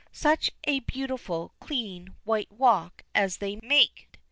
Such 0.11 0.49
a 0.63 0.79
beautiful, 0.79 1.53
clean, 1.59 2.15
white 2.23 2.51
walk 2.51 3.03
as 3.13 3.37
they 3.37 3.57
make! 3.61 4.09